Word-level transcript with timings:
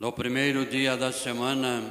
No 0.00 0.12
primeiro 0.12 0.64
dia 0.64 0.96
da 0.96 1.10
semana, 1.10 1.82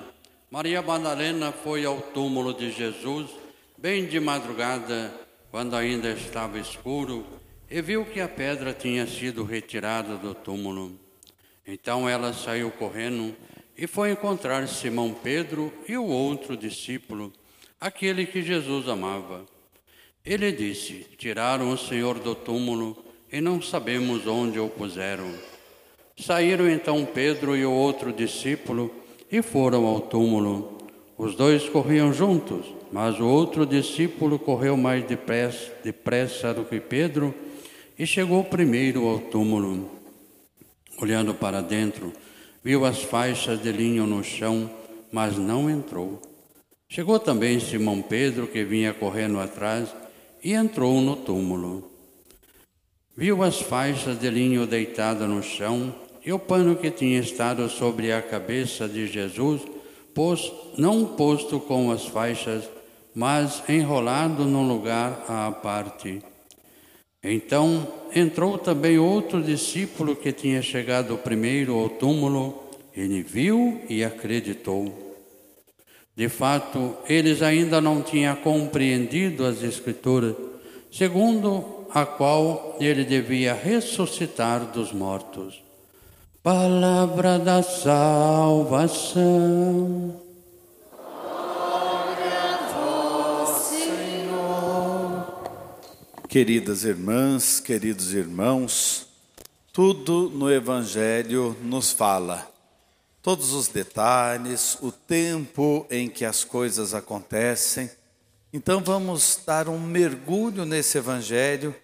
Maria 0.49 0.81
Madalena 0.81 1.51
foi 1.51 1.83
ao 1.83 1.99
túmulo 1.99 2.53
de 2.53 2.71
Jesus, 2.71 3.29
bem 3.77 4.05
de 4.05 4.17
madrugada, 4.17 5.13
quando 5.51 5.75
ainda 5.75 6.11
estava 6.11 6.57
escuro, 6.57 7.27
e 7.69 7.81
viu 7.81 8.05
que 8.05 8.21
a 8.21 8.29
pedra 8.29 8.71
tinha 8.71 9.05
sido 9.05 9.43
retirada 9.43 10.15
do 10.15 10.33
túmulo. 10.33 10.97
Então 11.67 12.07
ela 12.07 12.31
saiu 12.31 12.71
correndo 12.71 13.35
e 13.77 13.85
foi 13.85 14.11
encontrar 14.11 14.65
Simão 14.69 15.13
Pedro 15.13 15.73
e 15.85 15.97
o 15.97 16.05
outro 16.05 16.55
discípulo, 16.55 17.33
aquele 17.77 18.25
que 18.25 18.41
Jesus 18.41 18.87
amava. 18.87 19.45
Ele 20.25 20.49
disse: 20.53 21.05
Tiraram 21.17 21.73
o 21.73 21.77
Senhor 21.77 22.19
do 22.19 22.33
túmulo 22.33 23.03
e 23.29 23.41
não 23.41 23.61
sabemos 23.61 24.25
onde 24.25 24.57
o 24.61 24.69
puseram. 24.69 25.56
Saíram 26.19 26.67
então 26.67 27.05
Pedro 27.05 27.55
e 27.55 27.63
o 27.63 27.71
outro 27.71 28.11
discípulo 28.11 28.91
e 29.31 29.43
foram 29.43 29.85
ao 29.85 30.01
túmulo. 30.01 30.79
Os 31.15 31.35
dois 31.35 31.69
corriam 31.69 32.11
juntos, 32.11 32.65
mas 32.91 33.19
o 33.19 33.25
outro 33.27 33.67
discípulo 33.67 34.39
correu 34.39 34.75
mais 34.75 35.05
depressa, 35.05 35.71
depressa 35.83 36.53
do 36.53 36.65
que 36.65 36.79
Pedro 36.79 37.33
e 37.97 38.05
chegou 38.05 38.43
primeiro 38.43 39.07
ao 39.07 39.19
túmulo. 39.19 39.91
Olhando 40.99 41.35
para 41.35 41.61
dentro, 41.61 42.11
viu 42.63 42.83
as 42.83 43.03
faixas 43.03 43.61
de 43.61 43.71
linho 43.71 44.07
no 44.07 44.23
chão, 44.23 44.69
mas 45.11 45.37
não 45.37 45.69
entrou. 45.69 46.19
Chegou 46.89 47.19
também 47.19 47.59
Simão 47.59 48.01
Pedro, 48.01 48.47
que 48.47 48.63
vinha 48.63 48.91
correndo 48.91 49.39
atrás, 49.39 49.89
e 50.43 50.53
entrou 50.53 50.99
no 50.99 51.15
túmulo. 51.15 51.91
Viu 53.15 53.43
as 53.43 53.59
faixas 53.61 54.19
de 54.19 54.29
linho 54.29 54.65
deitadas 54.65 55.27
no 55.29 55.43
chão 55.43 55.93
e 56.27 56.33
o 56.33 56.37
pano 56.37 56.75
que 56.75 56.91
tinha 56.91 57.21
estado 57.21 57.69
sobre 57.69 58.11
a 58.11 58.21
cabeça 58.21 58.85
de 58.85 59.07
Jesus, 59.07 59.61
pôs, 60.13 60.51
não 60.77 61.05
posto 61.05 61.57
com 61.57 61.89
as 61.89 62.05
faixas, 62.05 62.65
mas 63.15 63.63
enrolado 63.69 64.43
num 64.43 64.67
lugar 64.67 65.23
à 65.25 65.49
parte. 65.49 66.21
Então 67.23 67.87
entrou 68.13 68.57
também 68.57 68.99
outro 68.99 69.41
discípulo 69.41 70.17
que 70.17 70.33
tinha 70.33 70.61
chegado 70.61 71.17
primeiro 71.17 71.79
ao 71.79 71.87
túmulo. 71.87 72.61
Ele 72.93 73.23
viu 73.23 73.79
e 73.87 74.03
acreditou. 74.03 75.15
De 76.13 76.27
fato, 76.27 76.93
eles 77.07 77.41
ainda 77.41 77.79
não 77.79 78.01
tinham 78.01 78.35
compreendido 78.35 79.45
as 79.45 79.63
Escrituras, 79.63 80.35
segundo 80.91 81.87
a 81.89 82.05
qual 82.05 82.75
ele 82.81 83.05
devia 83.05 83.53
ressuscitar 83.53 84.73
dos 84.73 84.91
mortos. 84.91 85.65
Palavra 86.47 87.37
da 87.37 87.61
salvação. 87.61 88.15
Queridas 96.29 96.85
irmãs, 96.85 97.59
queridos 97.59 98.13
irmãos, 98.13 99.09
tudo 99.73 100.29
no 100.29 100.49
Evangelho 100.49 101.53
nos 101.61 101.91
fala. 101.91 102.49
Todos 103.21 103.51
os 103.51 103.67
detalhes, 103.67 104.77
o 104.81 104.89
tempo 104.89 105.85
em 105.91 106.07
que 106.07 106.23
as 106.23 106.45
coisas 106.45 106.93
acontecem. 106.93 107.91
Então 108.53 108.81
vamos 108.81 109.37
dar 109.45 109.67
um 109.67 109.77
mergulho 109.77 110.63
nesse 110.63 110.97
Evangelho 110.97 111.75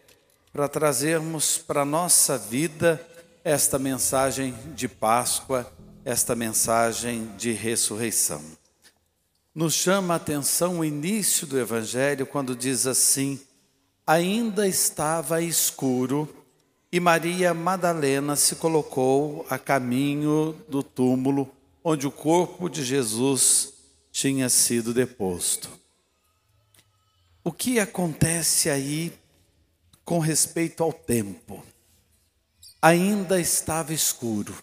para 0.53 0.69
trazermos 0.69 1.57
para 1.57 1.81
a 1.81 1.85
nossa 1.85 2.37
vida 2.37 3.09
esta 3.43 3.77
mensagem 3.77 4.55
de 4.73 4.87
Páscoa, 4.87 5.69
esta 6.05 6.35
mensagem 6.35 7.27
de 7.37 7.51
ressurreição. 7.51 8.41
Nos 9.53 9.73
chama 9.73 10.13
a 10.13 10.17
atenção 10.17 10.79
o 10.79 10.85
início 10.85 11.45
do 11.45 11.59
Evangelho 11.59 12.25
quando 12.25 12.55
diz 12.55 12.87
assim: 12.87 13.39
ainda 14.07 14.67
estava 14.67 15.41
escuro 15.41 16.27
e 16.91 16.99
Maria 16.99 17.53
Madalena 17.53 18.35
se 18.35 18.55
colocou 18.55 19.45
a 19.49 19.59
caminho 19.59 20.55
do 20.69 20.81
túmulo 20.81 21.51
onde 21.83 22.07
o 22.07 22.11
corpo 22.11 22.69
de 22.69 22.83
Jesus 22.83 23.73
tinha 24.11 24.47
sido 24.47 24.93
deposto. 24.93 25.69
O 27.43 27.51
que 27.51 27.77
acontece 27.77 28.69
aí 28.69 29.11
com 30.05 30.19
respeito 30.19 30.81
ao 30.81 30.93
tempo? 30.93 31.61
Ainda 32.83 33.39
estava 33.39 33.93
escuro. 33.93 34.53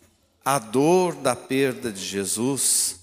A 0.44 0.58
dor 0.58 1.14
da 1.14 1.34
perda 1.34 1.90
de 1.90 2.04
Jesus, 2.04 3.00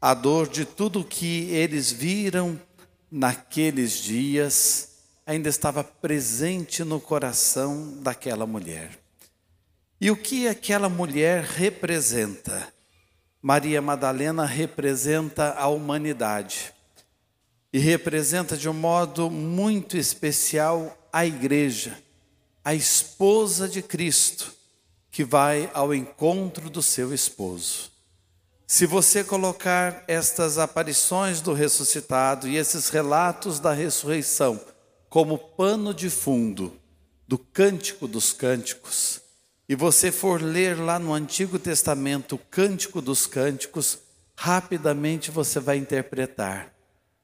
a 0.00 0.12
dor 0.12 0.48
de 0.48 0.64
tudo 0.64 1.04
que 1.04 1.48
eles 1.50 1.92
viram 1.92 2.60
naqueles 3.08 3.92
dias, 3.92 4.96
ainda 5.24 5.48
estava 5.48 5.84
presente 5.84 6.82
no 6.82 7.00
coração 7.00 7.98
daquela 8.00 8.48
mulher. 8.48 8.98
E 10.00 10.10
o 10.10 10.16
que 10.16 10.48
aquela 10.48 10.88
mulher 10.88 11.44
representa? 11.44 12.66
Maria 13.40 13.80
Madalena 13.80 14.44
representa 14.44 15.52
a 15.52 15.68
humanidade 15.68 16.74
e 17.72 17.78
representa 17.78 18.56
de 18.56 18.68
um 18.68 18.74
modo 18.74 19.30
muito 19.30 19.96
especial 19.96 20.98
a 21.12 21.24
igreja, 21.24 21.96
a 22.68 22.74
esposa 22.74 23.66
de 23.66 23.80
Cristo, 23.80 24.52
que 25.10 25.24
vai 25.24 25.70
ao 25.72 25.94
encontro 25.94 26.68
do 26.68 26.82
seu 26.82 27.14
esposo. 27.14 27.90
Se 28.66 28.84
você 28.84 29.24
colocar 29.24 30.04
estas 30.06 30.58
aparições 30.58 31.40
do 31.40 31.54
ressuscitado 31.54 32.46
e 32.46 32.58
esses 32.58 32.90
relatos 32.90 33.58
da 33.58 33.72
ressurreição 33.72 34.60
como 35.08 35.38
pano 35.38 35.94
de 35.94 36.10
fundo 36.10 36.78
do 37.26 37.38
Cântico 37.38 38.06
dos 38.06 38.34
Cânticos, 38.34 39.22
e 39.66 39.74
você 39.74 40.12
for 40.12 40.42
ler 40.42 40.78
lá 40.78 40.98
no 40.98 41.14
Antigo 41.14 41.58
Testamento 41.58 42.34
o 42.34 42.38
Cântico 42.50 43.00
dos 43.00 43.26
Cânticos, 43.26 43.96
rapidamente 44.36 45.30
você 45.30 45.58
vai 45.58 45.78
interpretar. 45.78 46.70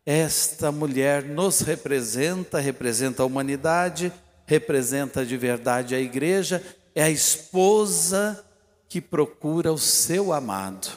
Esta 0.07 0.73
mulher 0.73 1.23
nos 1.23 1.61
representa, 1.61 2.59
representa 2.59 3.23
a 3.23 3.27
humanidade, 3.27 4.11
representa 4.47 5.25
de 5.25 5.37
verdade 5.37 5.95
a 5.95 6.01
igreja, 6.01 6.63
é 6.95 7.03
a 7.03 7.11
esposa 7.11 8.45
que 8.89 9.01
procura 9.01 9.73
o 9.73 9.79
seu 9.79 10.33
amado, 10.33 10.89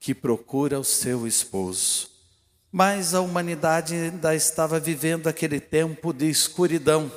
que 0.00 0.14
procura 0.14 0.80
o 0.80 0.84
seu 0.84 1.26
esposo. 1.26 2.10
Mas 2.72 3.14
a 3.14 3.20
humanidade 3.20 3.94
ainda 3.94 4.34
estava 4.34 4.80
vivendo 4.80 5.28
aquele 5.28 5.60
tempo 5.60 6.12
de 6.12 6.28
escuridão 6.28 7.10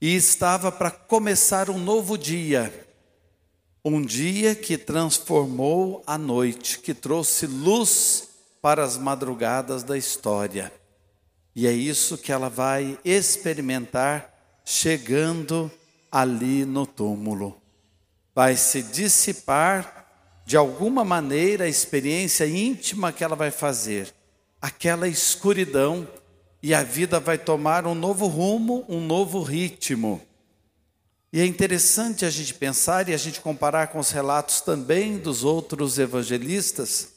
e 0.00 0.14
estava 0.16 0.72
para 0.72 0.90
começar 0.90 1.70
um 1.70 1.78
novo 1.78 2.16
dia, 2.16 2.72
um 3.84 4.02
dia 4.02 4.54
que 4.54 4.78
transformou 4.78 6.02
a 6.06 6.16
noite, 6.16 6.78
que 6.78 6.94
trouxe 6.94 7.46
luz 7.46 8.28
para 8.62 8.82
as 8.82 8.96
madrugadas 8.96 9.82
da 9.82 9.96
história. 9.96 10.72
E 11.54 11.66
é 11.66 11.72
isso 11.72 12.18
que 12.18 12.32
ela 12.32 12.48
vai 12.48 12.98
experimentar 13.04 14.33
chegando 14.64 15.70
ali 16.10 16.64
no 16.64 16.86
túmulo. 16.86 17.60
Vai 18.34 18.56
se 18.56 18.82
dissipar 18.82 20.42
de 20.46 20.56
alguma 20.56 21.04
maneira 21.04 21.64
a 21.64 21.68
experiência 21.68 22.46
íntima 22.46 23.12
que 23.12 23.22
ela 23.22 23.36
vai 23.36 23.50
fazer, 23.50 24.12
aquela 24.60 25.06
escuridão, 25.06 26.08
e 26.62 26.72
a 26.74 26.82
vida 26.82 27.20
vai 27.20 27.36
tomar 27.36 27.86
um 27.86 27.94
novo 27.94 28.26
rumo, 28.26 28.86
um 28.88 29.00
novo 29.00 29.42
ritmo. 29.42 30.20
E 31.30 31.40
é 31.40 31.44
interessante 31.44 32.24
a 32.24 32.30
gente 32.30 32.54
pensar 32.54 33.08
e 33.08 33.12
a 33.12 33.18
gente 33.18 33.40
comparar 33.40 33.88
com 33.88 33.98
os 33.98 34.10
relatos 34.10 34.62
também 34.62 35.18
dos 35.18 35.44
outros 35.44 35.98
evangelistas, 35.98 37.14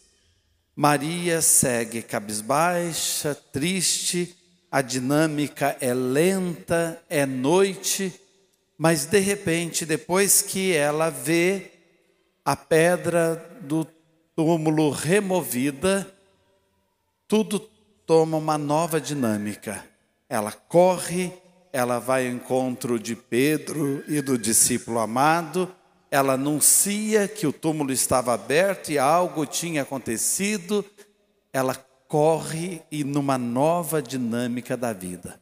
Maria 0.79 1.41
segue 1.41 2.03
cabisbaixa, 2.03 3.33
triste, 3.33 4.36
a 4.71 4.81
dinâmica 4.81 5.77
é 5.79 5.93
lenta, 5.93 7.01
é 7.09 7.25
noite, 7.25 8.13
mas 8.77 9.05
de 9.05 9.19
repente, 9.19 9.85
depois 9.85 10.41
que 10.41 10.73
ela 10.73 11.09
vê 11.09 11.71
a 12.45 12.55
pedra 12.55 13.59
do 13.61 13.87
túmulo 14.35 14.89
removida, 14.89 16.07
tudo 17.27 17.59
toma 18.05 18.37
uma 18.37 18.57
nova 18.57 19.01
dinâmica. 19.01 19.83
Ela 20.29 20.51
corre, 20.51 21.33
ela 21.73 21.99
vai 21.99 22.27
ao 22.27 22.33
encontro 22.33 22.99
de 22.99 23.15
Pedro 23.15 24.03
e 24.07 24.21
do 24.21 24.37
discípulo 24.37 24.99
amado, 24.99 25.73
ela 26.09 26.33
anuncia 26.33 27.27
que 27.27 27.45
o 27.45 27.51
túmulo 27.51 27.91
estava 27.91 28.33
aberto 28.33 28.89
e 28.89 28.97
algo 28.97 29.45
tinha 29.45 29.81
acontecido, 29.81 30.85
ela 31.51 31.75
corre 32.07 32.81
e 32.91 33.03
numa 33.03 33.37
nova 33.37 34.01
dinâmica 34.01 34.77
da 34.77 34.93
vida. 34.93 35.39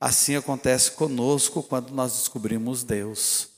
Assim 0.00 0.34
acontece 0.34 0.92
conosco 0.92 1.62
quando 1.62 1.90
nós 1.90 2.12
descobrimos 2.12 2.82
Deus. 2.82 3.48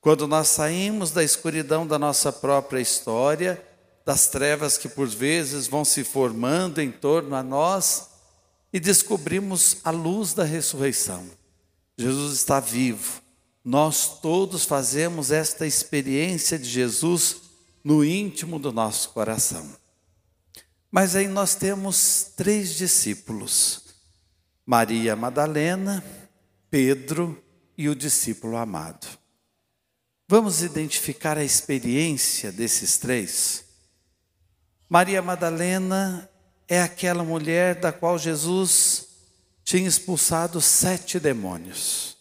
Quando 0.00 0.26
nós 0.26 0.48
saímos 0.48 1.10
da 1.10 1.24
escuridão 1.24 1.86
da 1.86 1.98
nossa 1.98 2.32
própria 2.32 2.80
história, 2.80 3.62
das 4.04 4.28
trevas 4.28 4.78
que 4.78 4.88
por 4.88 5.08
vezes 5.08 5.66
vão 5.66 5.84
se 5.84 6.04
formando 6.04 6.80
em 6.80 6.90
torno 6.90 7.34
a 7.34 7.42
nós 7.42 8.08
e 8.72 8.78
descobrimos 8.78 9.78
a 9.84 9.90
luz 9.90 10.32
da 10.32 10.44
ressurreição. 10.44 11.26
Jesus 11.96 12.34
está 12.34 12.60
vivo. 12.60 13.20
Nós 13.64 14.20
todos 14.20 14.64
fazemos 14.64 15.30
esta 15.30 15.66
experiência 15.66 16.58
de 16.58 16.68
Jesus 16.68 17.36
no 17.82 18.04
íntimo 18.04 18.58
do 18.58 18.72
nosso 18.72 19.10
coração. 19.10 19.68
Mas 20.90 21.14
aí 21.14 21.28
nós 21.28 21.54
temos 21.54 22.32
três 22.34 22.74
discípulos: 22.74 23.82
Maria 24.64 25.14
Madalena, 25.14 26.02
Pedro 26.70 27.42
e 27.76 27.88
o 27.88 27.94
discípulo 27.94 28.56
amado. 28.56 29.06
Vamos 30.26 30.62
identificar 30.62 31.36
a 31.36 31.44
experiência 31.44 32.50
desses 32.50 32.98
três? 32.98 33.64
Maria 34.88 35.20
Madalena 35.20 36.28
é 36.66 36.80
aquela 36.80 37.22
mulher 37.22 37.74
da 37.74 37.92
qual 37.92 38.18
Jesus 38.18 39.08
tinha 39.64 39.88
expulsado 39.88 40.60
sete 40.60 41.20
demônios. 41.20 42.16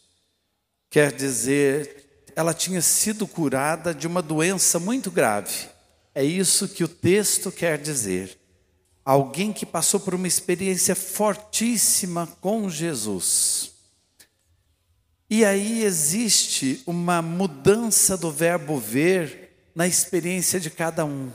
Quer 0.90 1.14
dizer, 1.14 2.24
ela 2.36 2.54
tinha 2.54 2.82
sido 2.82 3.26
curada 3.26 3.94
de 3.94 4.08
uma 4.08 4.22
doença 4.22 4.80
muito 4.80 5.10
grave. 5.10 5.70
É 6.14 6.24
isso 6.24 6.68
que 6.68 6.84
o 6.84 6.88
texto 6.88 7.52
quer 7.52 7.78
dizer 7.78 8.38
alguém 9.08 9.54
que 9.54 9.66
passou 9.66 10.02
por 10.02 10.14
uma 10.14 10.28
experiência 10.28 10.94
fortíssima 10.94 12.28
com 12.42 12.70
Jesus. 12.70 13.72
E 15.30 15.46
aí 15.46 15.82
existe 15.86 16.84
uma 16.86 17.22
mudança 17.22 18.18
do 18.18 18.30
verbo 18.30 18.78
ver 18.78 19.72
na 19.74 19.88
experiência 19.88 20.60
de 20.60 20.70
cada 20.70 21.06
um. 21.06 21.32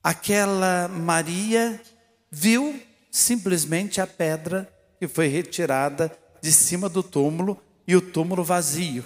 Aquela 0.00 0.86
Maria 0.86 1.80
viu 2.30 2.80
simplesmente 3.10 4.00
a 4.00 4.06
pedra 4.06 4.72
que 5.00 5.08
foi 5.08 5.26
retirada 5.26 6.16
de 6.40 6.52
cima 6.52 6.88
do 6.88 7.02
túmulo 7.02 7.60
e 7.84 7.96
o 7.96 8.00
túmulo 8.00 8.44
vazio. 8.44 9.04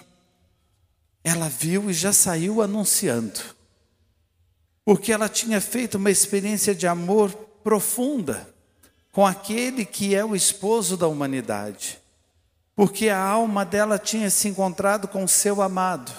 Ela 1.24 1.48
viu 1.48 1.88
e 1.88 1.94
já 1.94 2.12
saiu 2.12 2.60
anunciando 2.60 3.57
porque 4.88 5.12
ela 5.12 5.28
tinha 5.28 5.60
feito 5.60 5.98
uma 5.98 6.10
experiência 6.10 6.74
de 6.74 6.86
amor 6.86 7.30
profunda 7.62 8.48
com 9.12 9.26
aquele 9.26 9.84
que 9.84 10.14
é 10.14 10.24
o 10.24 10.34
esposo 10.34 10.96
da 10.96 11.06
humanidade, 11.06 12.00
porque 12.74 13.10
a 13.10 13.22
alma 13.22 13.66
dela 13.66 13.98
tinha 13.98 14.30
se 14.30 14.48
encontrado 14.48 15.06
com 15.06 15.22
o 15.22 15.28
seu 15.28 15.60
amado. 15.60 16.10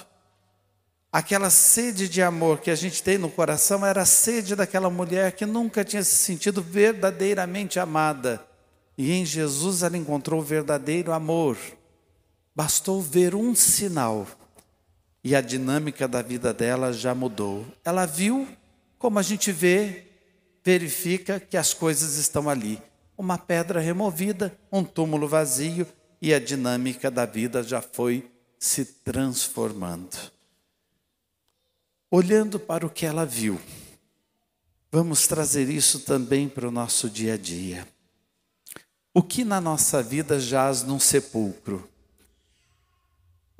Aquela 1.11 1.49
sede 1.49 2.07
de 2.07 2.21
amor 2.21 2.59
que 2.59 2.69
a 2.69 2.75
gente 2.75 3.01
tem 3.01 3.17
no 3.17 3.31
coração 3.31 3.83
era 3.83 4.03
a 4.03 4.05
sede 4.05 4.55
daquela 4.55 4.91
mulher 4.91 5.31
que 5.31 5.47
nunca 5.47 5.83
tinha 5.83 6.03
se 6.03 6.17
sentido 6.17 6.61
verdadeiramente 6.61 7.79
amada. 7.79 8.39
E 8.95 9.11
em 9.11 9.25
Jesus 9.25 9.81
ela 9.81 9.97
encontrou 9.97 10.41
o 10.41 10.45
verdadeiro 10.45 11.11
amor. 11.11 11.57
Bastou 12.55 13.01
ver 13.01 13.33
um 13.33 13.55
sinal 13.55 14.27
e 15.23 15.35
a 15.35 15.41
dinâmica 15.41 16.07
da 16.07 16.21
vida 16.21 16.53
dela 16.53 16.93
já 16.93 17.15
mudou. 17.15 17.65
Ela 17.83 18.05
viu 18.05 18.47
como 18.99 19.17
a 19.17 19.21
gente 19.21 19.51
vê, 19.51 20.03
verifica 20.63 21.39
que 21.39 21.55
as 21.55 21.73
coisas 21.73 22.17
estão 22.17 22.49
ali. 22.49 22.79
Uma 23.17 23.37
pedra 23.37 23.79
removida, 23.79 24.55
um 24.71 24.83
túmulo 24.83 25.27
vazio 25.27 25.87
e 26.21 26.33
a 26.33 26.39
dinâmica 26.39 27.09
da 27.09 27.25
vida 27.25 27.63
já 27.63 27.81
foi 27.81 28.29
se 28.59 28.83
transformando. 28.83 30.31
Olhando 32.11 32.59
para 32.59 32.85
o 32.85 32.89
que 32.89 33.05
ela 33.05 33.25
viu, 33.25 33.59
vamos 34.91 35.27
trazer 35.27 35.69
isso 35.69 36.01
também 36.01 36.49
para 36.49 36.67
o 36.67 36.71
nosso 36.71 37.09
dia 37.09 37.35
a 37.35 37.37
dia. 37.37 37.87
O 39.13 39.23
que 39.23 39.45
na 39.45 39.61
nossa 39.61 40.03
vida 40.03 40.39
jaz 40.39 40.83
num 40.83 40.99
sepulcro? 40.99 41.87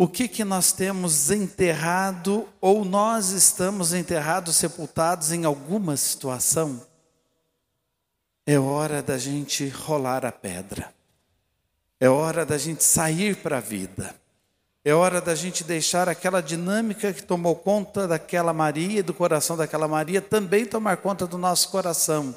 O 0.01 0.07
que 0.07 0.29
que 0.29 0.45
nós 0.45 0.71
temos 0.71 1.29
enterrado 1.29 2.47
ou 2.61 2.85
nós 2.85 3.31
estamos 3.31 3.93
enterrados, 3.93 4.55
sepultados 4.55 5.33
em 5.33 5.43
alguma 5.43 5.97
situação, 5.97 6.81
é 8.47 8.57
hora 8.57 9.03
da 9.03 9.17
gente 9.17 9.67
rolar 9.67 10.25
a 10.25 10.31
pedra. 10.31 10.93
É 11.99 12.07
hora 12.07 12.45
da 12.45 12.57
gente 12.57 12.81
sair 12.81 13.35
para 13.35 13.57
a 13.57 13.59
vida. 13.59 14.15
É 14.85 14.93
hora 14.93 15.19
da 15.19 15.35
gente 15.35 15.65
deixar 15.65 16.07
aquela 16.07 16.39
dinâmica 16.39 17.11
que 17.11 17.21
tomou 17.21 17.53
conta 17.57 18.07
daquela 18.07 18.53
Maria, 18.53 19.03
do 19.03 19.13
coração 19.13 19.57
daquela 19.57 19.85
Maria, 19.85 20.21
também 20.21 20.65
tomar 20.65 20.95
conta 20.95 21.27
do 21.27 21.37
nosso 21.37 21.67
coração. 21.67 22.33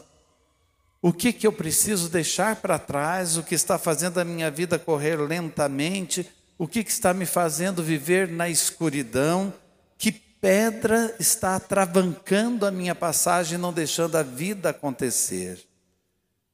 O 1.00 1.12
que 1.12 1.32
que 1.32 1.47
eu 1.47 1.53
preciso 1.53 2.08
deixar 2.08 2.56
para 2.56 2.76
trás? 2.76 3.37
O 3.37 3.44
que 3.44 3.55
está 3.55 3.79
fazendo 3.79 4.19
a 4.19 4.25
minha 4.25 4.50
vida 4.50 4.81
correr 4.81 5.15
lentamente? 5.15 6.29
O 6.62 6.69
que, 6.69 6.85
que 6.85 6.93
está 6.93 7.12
me 7.12 7.26
fazendo 7.26 7.82
viver 7.82 8.29
na 8.29 8.49
escuridão? 8.49 9.53
Que 9.99 10.12
pedra 10.12 11.12
está 11.19 11.56
atravancando 11.56 12.64
a 12.64 12.70
minha 12.70 12.94
passagem, 12.94 13.59
não 13.59 13.73
deixando 13.73 14.14
a 14.14 14.23
vida 14.23 14.70
acontecer? 14.70 15.61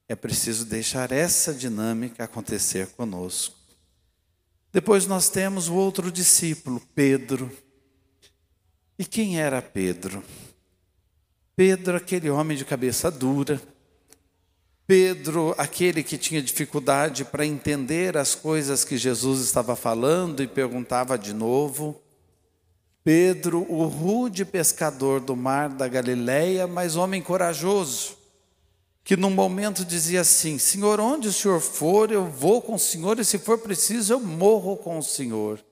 É 0.08 0.16
preciso 0.16 0.64
deixar 0.64 1.12
essa 1.12 1.52
dinâmica 1.52 2.24
acontecer 2.24 2.86
conosco. 2.92 3.54
Depois 4.72 5.04
nós 5.04 5.28
temos 5.28 5.68
o 5.68 5.74
outro 5.74 6.10
discípulo, 6.10 6.80
Pedro. 6.94 7.54
E 8.98 9.04
quem 9.04 9.38
era 9.38 9.60
Pedro? 9.60 10.24
Pedro, 11.54 11.98
aquele 11.98 12.30
homem 12.30 12.56
de 12.56 12.64
cabeça 12.64 13.10
dura, 13.10 13.60
Pedro, 14.88 15.54
aquele 15.58 16.02
que 16.02 16.16
tinha 16.16 16.40
dificuldade 16.40 17.22
para 17.22 17.44
entender 17.44 18.16
as 18.16 18.34
coisas 18.34 18.86
que 18.86 18.96
Jesus 18.96 19.42
estava 19.42 19.76
falando 19.76 20.42
e 20.42 20.46
perguntava 20.48 21.18
de 21.18 21.34
novo. 21.34 22.00
Pedro, 23.04 23.70
o 23.70 23.84
rude 23.84 24.46
pescador 24.46 25.20
do 25.20 25.36
mar 25.36 25.68
da 25.68 25.86
Galileia, 25.86 26.66
mas 26.66 26.96
homem 26.96 27.20
corajoso, 27.20 28.16
que 29.04 29.14
num 29.14 29.28
momento 29.28 29.84
dizia 29.84 30.22
assim: 30.22 30.58
Senhor, 30.58 31.00
onde 31.00 31.28
o 31.28 31.32
Senhor 31.34 31.60
for, 31.60 32.10
eu 32.10 32.24
vou 32.24 32.62
com 32.62 32.76
o 32.76 32.78
Senhor, 32.78 33.18
e 33.18 33.26
se 33.26 33.38
for 33.38 33.58
preciso, 33.58 34.14
eu 34.14 34.20
morro 34.20 34.74
com 34.74 34.96
o 34.96 35.02
Senhor. 35.02 35.62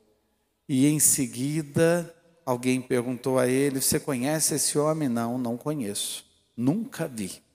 E 0.68 0.87
em 0.87 1.00
seguida, 1.00 2.14
alguém 2.44 2.82
perguntou 2.82 3.38
a 3.38 3.49
ele: 3.49 3.80
Você 3.80 3.99
conhece 3.99 4.56
esse 4.56 4.78
homem? 4.78 5.08
Não, 5.08 5.38
não 5.38 5.56
conheço, 5.56 6.23
nunca 6.54 7.08
vi. 7.08 7.45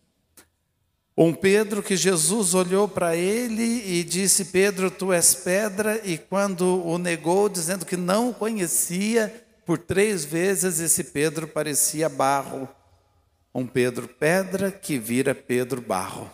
Um 1.23 1.35
Pedro 1.35 1.83
que 1.83 1.95
Jesus 1.95 2.55
olhou 2.55 2.87
para 2.87 3.15
ele 3.15 3.61
e 3.61 4.03
disse: 4.03 4.45
Pedro, 4.45 4.89
tu 4.89 5.13
és 5.13 5.35
pedra, 5.35 6.01
e 6.03 6.17
quando 6.17 6.83
o 6.83 6.97
negou, 6.97 7.47
dizendo 7.47 7.85
que 7.85 7.95
não 7.95 8.31
o 8.31 8.33
conhecia, 8.33 9.45
por 9.63 9.77
três 9.77 10.25
vezes 10.25 10.79
esse 10.79 11.03
Pedro 11.03 11.47
parecia 11.47 12.09
barro. 12.09 12.67
Um 13.53 13.67
Pedro 13.67 14.07
pedra 14.07 14.71
que 14.71 14.97
vira 14.97 15.35
Pedro 15.35 15.79
barro. 15.79 16.27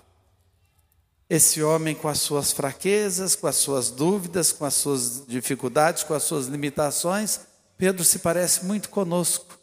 Esse 1.29 1.61
homem, 1.61 1.93
com 1.93 2.07
as 2.07 2.19
suas 2.19 2.53
fraquezas, 2.53 3.35
com 3.35 3.47
as 3.47 3.57
suas 3.57 3.91
dúvidas, 3.91 4.53
com 4.53 4.63
as 4.63 4.75
suas 4.75 5.25
dificuldades, 5.27 6.03
com 6.03 6.13
as 6.13 6.23
suas 6.23 6.45
limitações, 6.45 7.41
Pedro 7.77 8.05
se 8.05 8.19
parece 8.19 8.63
muito 8.63 8.87
conosco. 8.87 9.59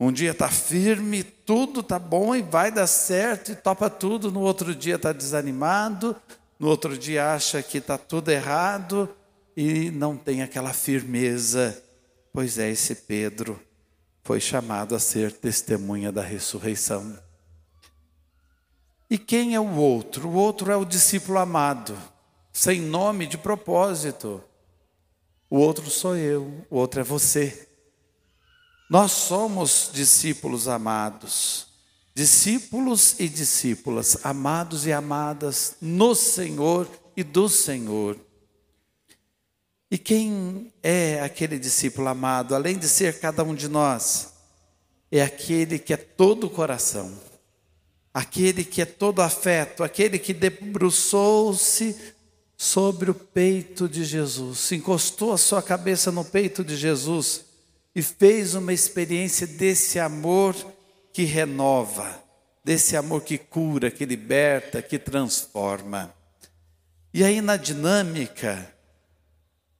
Um 0.00 0.10
dia 0.10 0.30
está 0.30 0.48
firme, 0.48 1.22
tudo 1.22 1.80
está 1.80 1.98
bom 1.98 2.34
e 2.34 2.40
vai 2.40 2.72
dar 2.72 2.86
certo 2.86 3.52
e 3.52 3.54
topa 3.54 3.90
tudo. 3.90 4.32
No 4.32 4.40
outro 4.40 4.74
dia 4.74 4.94
está 4.94 5.12
desanimado, 5.12 6.16
no 6.58 6.68
outro 6.68 6.96
dia 6.96 7.34
acha 7.34 7.62
que 7.62 7.76
está 7.76 7.98
tudo 7.98 8.30
errado 8.30 9.14
e 9.54 9.90
não 9.90 10.16
tem 10.16 10.40
aquela 10.40 10.72
firmeza. 10.72 11.84
Pois 12.32 12.58
é, 12.58 12.70
esse 12.70 12.94
Pedro 12.94 13.60
foi 14.24 14.40
chamado 14.40 14.94
a 14.94 14.98
ser 14.98 15.32
testemunha 15.32 16.10
da 16.10 16.22
ressurreição. 16.22 17.18
E 19.10 19.18
quem 19.18 19.54
é 19.54 19.60
o 19.60 19.76
outro? 19.76 20.28
O 20.28 20.34
outro 20.34 20.72
é 20.72 20.76
o 20.76 20.84
discípulo 20.86 21.38
amado, 21.38 21.94
sem 22.50 22.80
nome 22.80 23.26
de 23.26 23.36
propósito. 23.36 24.42
O 25.50 25.58
outro 25.58 25.90
sou 25.90 26.16
eu, 26.16 26.64
o 26.70 26.76
outro 26.76 27.00
é 27.00 27.04
você. 27.04 27.69
Nós 28.90 29.12
somos 29.12 29.88
discípulos 29.92 30.66
amados, 30.66 31.68
discípulos 32.12 33.14
e 33.20 33.28
discípulas, 33.28 34.18
amados 34.24 34.84
e 34.84 34.92
amadas 34.92 35.76
no 35.80 36.12
Senhor 36.12 36.90
e 37.16 37.22
do 37.22 37.48
Senhor. 37.48 38.18
E 39.88 39.96
quem 39.96 40.72
é 40.82 41.20
aquele 41.20 41.56
discípulo 41.56 42.08
amado, 42.08 42.52
além 42.52 42.76
de 42.76 42.88
ser 42.88 43.20
cada 43.20 43.44
um 43.44 43.54
de 43.54 43.68
nós? 43.68 44.32
É 45.08 45.22
aquele 45.22 45.78
que 45.78 45.92
é 45.92 45.96
todo 45.96 46.48
o 46.48 46.50
coração, 46.50 47.16
aquele 48.12 48.64
que 48.64 48.82
é 48.82 48.86
todo 48.86 49.22
afeto, 49.22 49.84
aquele 49.84 50.18
que 50.18 50.34
debruçou-se 50.34 51.96
sobre 52.56 53.12
o 53.12 53.14
peito 53.14 53.88
de 53.88 54.04
Jesus, 54.04 54.72
encostou 54.72 55.32
a 55.32 55.38
sua 55.38 55.62
cabeça 55.62 56.10
no 56.10 56.24
peito 56.24 56.64
de 56.64 56.76
Jesus 56.76 57.49
e 57.94 58.02
fez 58.02 58.54
uma 58.54 58.72
experiência 58.72 59.46
desse 59.46 59.98
amor 59.98 60.54
que 61.12 61.24
renova, 61.24 62.22
desse 62.64 62.96
amor 62.96 63.22
que 63.22 63.36
cura, 63.36 63.90
que 63.90 64.04
liberta, 64.04 64.80
que 64.80 64.98
transforma. 64.98 66.14
E 67.12 67.24
aí 67.24 67.40
na 67.40 67.56
dinâmica, 67.56 68.72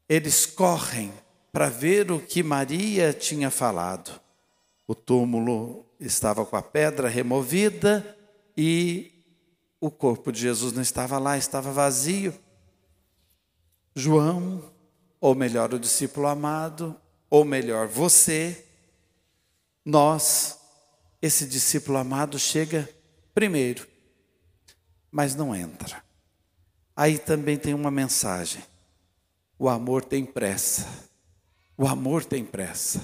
eles 0.08 0.44
correm 0.44 1.12
para 1.52 1.68
ver 1.68 2.10
o 2.10 2.20
que 2.20 2.42
Maria 2.42 3.12
tinha 3.12 3.50
falado. 3.50 4.20
O 4.86 4.94
túmulo 4.94 5.86
estava 6.00 6.44
com 6.44 6.56
a 6.56 6.62
pedra 6.62 7.08
removida 7.08 8.16
e 8.56 9.12
o 9.80 9.90
corpo 9.90 10.32
de 10.32 10.40
Jesus 10.40 10.72
não 10.72 10.82
estava 10.82 11.18
lá, 11.18 11.38
estava 11.38 11.72
vazio. 11.72 12.34
João, 13.94 14.62
ou 15.20 15.34
melhor, 15.34 15.72
o 15.72 15.78
discípulo 15.78 16.26
amado, 16.26 16.96
ou 17.30 17.44
melhor, 17.44 17.86
você, 17.86 18.66
nós, 19.84 20.58
esse 21.22 21.46
discípulo 21.46 21.96
amado 21.96 22.38
chega 22.38 22.88
primeiro, 23.32 23.86
mas 25.10 25.34
não 25.34 25.54
entra. 25.54 26.02
Aí 26.94 27.18
também 27.18 27.56
tem 27.56 27.72
uma 27.72 27.90
mensagem: 27.90 28.62
o 29.58 29.68
amor 29.68 30.04
tem 30.04 30.26
pressa. 30.26 30.86
O 31.78 31.86
amor 31.86 32.24
tem 32.24 32.44
pressa. 32.44 33.00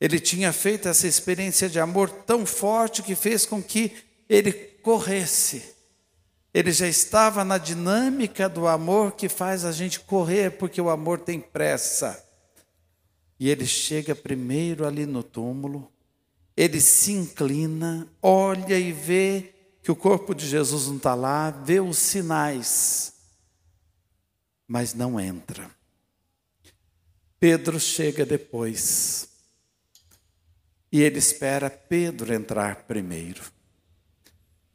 Ele 0.00 0.18
tinha 0.18 0.52
feito 0.52 0.88
essa 0.88 1.06
experiência 1.06 1.68
de 1.68 1.78
amor 1.78 2.08
tão 2.08 2.46
forte 2.46 3.02
que 3.02 3.14
fez 3.14 3.44
com 3.44 3.62
que 3.62 3.92
ele 4.28 4.52
corresse 4.52 5.76
ele 6.56 6.72
já 6.72 6.88
estava 6.88 7.44
na 7.44 7.58
dinâmica 7.58 8.48
do 8.48 8.66
amor 8.66 9.12
que 9.12 9.28
faz 9.28 9.62
a 9.62 9.72
gente 9.72 10.00
correr, 10.00 10.52
porque 10.52 10.80
o 10.80 10.88
amor 10.88 11.20
tem 11.20 11.38
pressa. 11.38 12.25
E 13.38 13.48
ele 13.48 13.66
chega 13.66 14.14
primeiro 14.14 14.86
ali 14.86 15.04
no 15.04 15.22
túmulo, 15.22 15.90
ele 16.56 16.80
se 16.80 17.12
inclina, 17.12 18.08
olha 18.22 18.78
e 18.78 18.92
vê 18.92 19.52
que 19.82 19.92
o 19.92 19.96
corpo 19.96 20.34
de 20.34 20.46
Jesus 20.46 20.86
não 20.86 20.96
está 20.96 21.14
lá, 21.14 21.50
vê 21.50 21.80
os 21.80 21.98
sinais, 21.98 23.12
mas 24.66 24.94
não 24.94 25.20
entra. 25.20 25.70
Pedro 27.38 27.78
chega 27.78 28.24
depois, 28.24 29.28
e 30.90 31.02
ele 31.02 31.18
espera 31.18 31.68
Pedro 31.68 32.32
entrar 32.32 32.84
primeiro. 32.84 33.42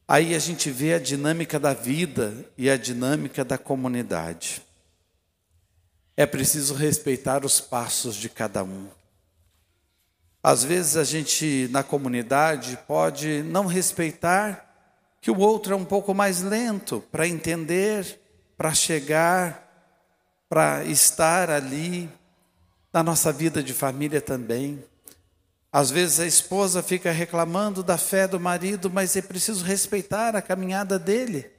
Aí 0.08 0.36
a 0.36 0.39
gente 0.39 0.70
vê 0.70 0.94
a 0.94 1.00
dinâmica 1.00 1.60
da 1.60 1.74
vida 1.74 2.46
e 2.58 2.70
a 2.70 2.77
dinâmica 2.77 3.44
da 3.44 3.58
comunidade. 3.58 4.62
É 6.15 6.25
preciso 6.25 6.74
respeitar 6.74 7.46
os 7.46 7.60
passos 7.60 8.15
de 8.15 8.30
cada 8.30 8.63
um. 8.63 8.88
Às 10.44 10.63
vezes 10.63 10.98
a 10.98 11.03
gente 11.03 11.68
na 11.72 11.84
comunidade 11.84 12.77
pode 12.88 13.44
não 13.44 13.68
respeitar 13.68 14.68
que 15.22 15.30
o 15.30 15.38
outro 15.38 15.74
é 15.74 15.75
um 15.77 15.86
pouco 15.86 16.13
mais 16.13 16.41
lento 16.41 17.03
para 17.12 17.27
entender, 17.27 18.20
para 18.58 18.74
chegar, 18.74 19.72
para 20.50 20.84
estar 20.84 21.50
ali 21.50 22.10
na 22.91 23.03
nossa 23.03 23.32
vida 23.32 23.62
de 23.62 23.74
família 23.74 24.20
também. 24.20 24.84
Às 25.72 25.89
vezes 25.89 26.20
a 26.20 26.25
esposa 26.25 26.84
fica 26.84 27.12
reclamando 27.12 27.82
da 27.82 27.98
fé 27.98 28.27
do 28.27 28.39
marido, 28.39 28.89
mas 28.89 29.15
é 29.15 29.22
preciso 29.22 29.63
respeitar 29.63 30.36
a 30.36 30.41
caminhada 30.41 31.00
dele. 31.00 31.50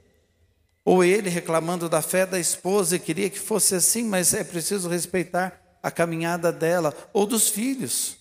Ou 0.85 1.03
ele 1.03 1.29
reclamando 1.29 1.87
da 1.87 2.01
fé 2.01 2.25
da 2.25 2.39
esposa 2.39 2.95
e 2.95 2.99
queria 2.99 3.29
que 3.29 3.39
fosse 3.39 3.75
assim, 3.75 4.03
mas 4.03 4.33
é 4.33 4.43
preciso 4.43 4.89
respeitar 4.89 5.61
a 5.81 5.89
caminhada 5.89 6.51
dela, 6.51 6.93
ou 7.13 7.25
dos 7.25 7.49
filhos. 7.49 8.17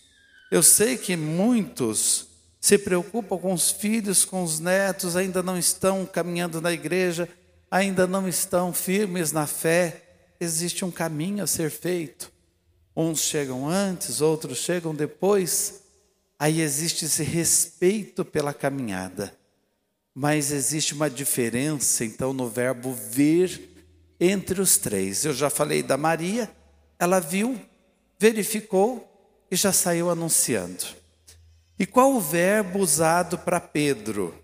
Eu 0.51 0.63
sei 0.63 0.97
que 0.97 1.17
muitos 1.17 2.29
se 2.61 2.79
preocupam 2.79 3.39
com 3.39 3.53
os 3.53 3.71
filhos, 3.71 4.25
com 4.25 4.43
os 4.43 4.61
netos, 4.61 5.17
ainda 5.17 5.43
não 5.43 5.59
estão 5.59 6.07
caminhando 6.07 6.61
na 6.61 6.73
igreja, 6.73 7.29
ainda 7.71 8.07
não 8.07 8.29
estão 8.29 8.73
firmes 8.73 9.33
na 9.33 9.47
fé. 9.47 10.03
Existe 10.39 10.85
um 10.85 10.91
caminho 10.91 11.43
a 11.43 11.47
ser 11.47 11.71
feito. 11.71 12.31
Uns 12.97 13.21
chegam 13.21 13.69
antes, 13.69 14.21
outros 14.21 14.59
chegam 14.59 14.95
depois 14.95 15.83
aí 16.43 16.61
existe 16.61 17.05
esse 17.05 17.23
respeito 17.23 18.25
pela 18.25 18.53
caminhada. 18.53 19.33
Mas 20.15 20.51
existe 20.51 20.95
uma 20.95 21.09
diferença, 21.09 22.05
então, 22.05 22.33
no 22.33 22.49
verbo 22.49 22.93
ver 22.93 23.71
entre 24.21 24.61
os 24.61 24.77
três. 24.77 25.25
Eu 25.25 25.33
já 25.33 25.49
falei 25.49 25.83
da 25.83 25.97
Maria, 25.97 26.51
ela 26.99 27.19
viu, 27.19 27.59
verificou 28.19 29.09
e 29.51 29.57
já 29.57 29.73
saiu 29.73 30.11
anunciando. 30.11 30.85
E 31.79 31.87
qual 31.87 32.13
o 32.15 32.21
verbo 32.21 32.79
usado 32.79 33.39
para 33.39 33.59
Pedro? 33.59 34.35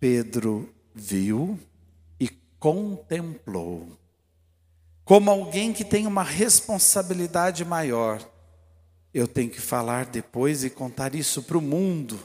Pedro 0.00 0.72
viu 0.94 1.58
e 2.18 2.28
contemplou. 2.58 3.98
Como 5.04 5.30
alguém 5.30 5.72
que 5.72 5.84
tem 5.84 6.06
uma 6.06 6.22
responsabilidade 6.22 7.64
maior 7.64 8.20
eu 9.14 9.28
tenho 9.28 9.50
que 9.50 9.60
falar 9.60 10.06
depois 10.06 10.64
e 10.64 10.70
contar 10.70 11.14
isso 11.14 11.42
para 11.42 11.58
o 11.58 11.62
mundo. 11.62 12.18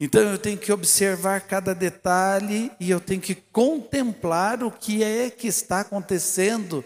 Então 0.00 0.20
eu 0.22 0.38
tenho 0.38 0.56
que 0.56 0.72
observar 0.72 1.40
cada 1.40 1.74
detalhe 1.74 2.70
e 2.78 2.88
eu 2.90 3.00
tenho 3.00 3.20
que 3.20 3.34
contemplar 3.34 4.62
o 4.62 4.70
que 4.70 5.02
é 5.02 5.28
que 5.28 5.48
está 5.48 5.80
acontecendo 5.80 6.84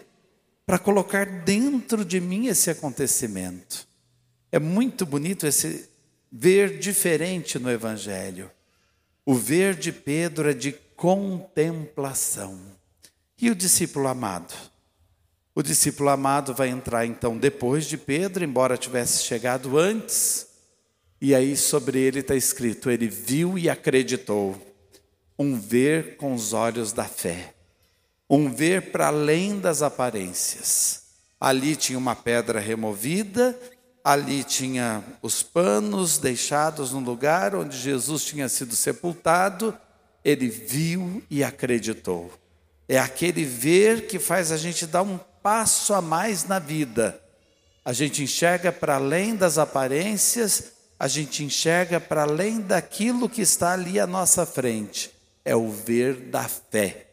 para 0.65 0.79
colocar 0.79 1.25
dentro 1.25 2.03
de 2.03 2.19
mim 2.19 2.47
esse 2.47 2.71
acontecimento. 2.71 3.87
É 4.51 4.57
muito 4.57 5.05
bonito 5.05 5.45
esse 5.45 5.89
ver 6.31 6.79
diferente 6.79 7.59
no 7.59 7.69
Evangelho. 7.69 8.49
O 9.25 9.35
ver 9.35 9.75
de 9.75 9.91
Pedro 9.91 10.49
é 10.49 10.53
de 10.53 10.71
contemplação. 10.95 12.59
E 13.39 13.51
o 13.51 13.55
discípulo 13.55 14.07
amado? 14.07 14.53
O 15.53 15.61
discípulo 15.61 16.09
amado 16.09 16.53
vai 16.53 16.69
entrar 16.69 17.05
então 17.05 17.37
depois 17.37 17.85
de 17.85 17.97
Pedro, 17.97 18.43
embora 18.43 18.75
tivesse 18.75 19.23
chegado 19.23 19.77
antes, 19.77 20.47
e 21.23 21.33
aí 21.33 21.55
sobre 21.55 21.99
ele 21.99 22.19
está 22.19 22.35
escrito: 22.35 22.91
ele 22.91 23.07
viu 23.07 23.57
e 23.57 23.69
acreditou. 23.69 24.61
Um 25.39 25.57
ver 25.57 26.17
com 26.17 26.33
os 26.33 26.51
olhos 26.51 26.91
da 26.91 27.05
fé, 27.05 27.53
um 28.29 28.53
ver 28.53 28.91
para 28.91 29.07
além 29.07 29.57
das 29.57 29.81
aparências. 29.81 31.03
Ali 31.39 31.75
tinha 31.75 31.97
uma 31.97 32.15
pedra 32.15 32.59
removida, 32.59 33.57
ali 34.03 34.43
tinha 34.43 35.03
os 35.21 35.41
panos 35.41 36.17
deixados 36.17 36.91
no 36.91 36.99
lugar 36.99 37.55
onde 37.55 37.77
Jesus 37.77 38.25
tinha 38.25 38.49
sido 38.49 38.75
sepultado. 38.75 39.75
Ele 40.25 40.49
viu 40.49 41.23
e 41.29 41.43
acreditou. 41.43 42.31
É 42.87 42.99
aquele 42.99 43.45
ver 43.45 44.07
que 44.07 44.19
faz 44.19 44.51
a 44.51 44.57
gente 44.57 44.85
dar 44.85 45.01
um 45.01 45.17
passo 45.41 45.93
a 45.93 46.01
mais 46.01 46.43
na 46.43 46.59
vida. 46.59 47.19
A 47.83 47.93
gente 47.93 48.21
enxerga 48.21 48.71
para 48.71 48.95
além 48.95 49.35
das 49.35 49.57
aparências, 49.57 50.72
a 50.99 51.07
gente 51.07 51.43
enxerga 51.43 51.99
para 51.99 52.23
além 52.23 52.61
daquilo 52.61 53.29
que 53.29 53.41
está 53.41 53.73
ali 53.73 53.99
à 53.99 54.07
nossa 54.07 54.45
frente. 54.45 55.11
É 55.43 55.55
o 55.55 55.69
ver 55.69 56.15
da 56.15 56.47
fé. 56.47 57.07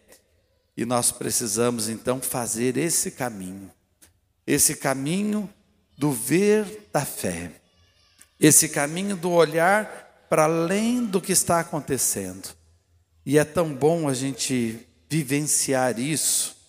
E 0.76 0.84
nós 0.84 1.10
precisamos 1.10 1.88
então 1.88 2.20
fazer 2.20 2.76
esse 2.76 3.10
caminho. 3.10 3.70
Esse 4.46 4.76
caminho 4.76 5.52
do 5.96 6.12
ver 6.12 6.88
da 6.92 7.04
fé. 7.04 7.50
Esse 8.38 8.68
caminho 8.68 9.16
do 9.16 9.30
olhar 9.30 10.26
para 10.28 10.44
além 10.44 11.04
do 11.04 11.20
que 11.20 11.32
está 11.32 11.60
acontecendo. 11.60 12.48
E 13.26 13.38
é 13.38 13.44
tão 13.44 13.74
bom 13.74 14.08
a 14.08 14.14
gente 14.14 14.86
vivenciar 15.08 15.98
isso 15.98 16.59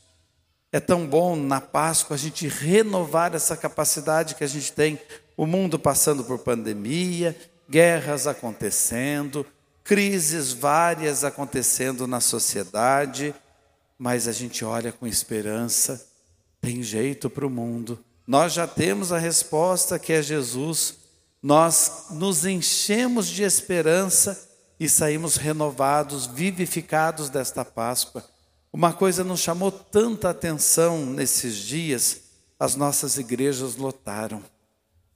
é 0.71 0.79
tão 0.79 1.05
bom 1.05 1.35
na 1.35 1.59
Páscoa 1.59 2.15
a 2.15 2.19
gente 2.19 2.47
renovar 2.47 3.35
essa 3.35 3.57
capacidade 3.57 4.35
que 4.35 4.43
a 4.43 4.47
gente 4.47 4.71
tem, 4.71 4.99
o 5.35 5.45
mundo 5.45 5.77
passando 5.77 6.23
por 6.23 6.39
pandemia, 6.39 7.35
guerras 7.69 8.25
acontecendo, 8.25 9.45
crises 9.83 10.53
várias 10.53 11.23
acontecendo 11.23 12.07
na 12.07 12.19
sociedade, 12.19 13.35
mas 13.97 14.27
a 14.27 14.31
gente 14.31 14.63
olha 14.63 14.91
com 14.91 15.05
esperança, 15.05 16.07
tem 16.61 16.81
jeito 16.81 17.29
para 17.29 17.45
o 17.45 17.49
mundo. 17.49 17.99
Nós 18.25 18.53
já 18.53 18.65
temos 18.65 19.11
a 19.11 19.17
resposta 19.17 19.99
que 19.99 20.13
é 20.13 20.21
Jesus. 20.21 20.95
Nós 21.41 22.05
nos 22.11 22.45
enchemos 22.45 23.27
de 23.27 23.43
esperança 23.43 24.49
e 24.79 24.87
saímos 24.87 25.35
renovados, 25.35 26.27
vivificados 26.27 27.29
desta 27.29 27.65
Páscoa. 27.65 28.23
Uma 28.73 28.93
coisa 28.93 29.21
nos 29.21 29.41
chamou 29.41 29.69
tanta 29.69 30.29
atenção 30.29 31.05
nesses 31.05 31.55
dias, 31.55 32.21
as 32.57 32.73
nossas 32.75 33.17
igrejas 33.17 33.75
lotaram. 33.75 34.41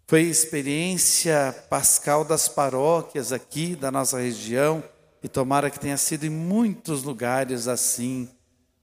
Foi 0.08 0.20
a 0.20 0.30
experiência 0.30 1.56
pascal 1.70 2.26
das 2.26 2.50
paróquias 2.50 3.32
aqui 3.32 3.74
da 3.74 3.90
nossa 3.90 4.20
região, 4.20 4.84
e 5.24 5.30
tomara 5.30 5.72
que 5.72 5.80
tenha 5.80 5.98
sido 5.98 6.26
em 6.26 6.30
muitos 6.30 7.04
lugares 7.04 7.68
assim. 7.68 8.30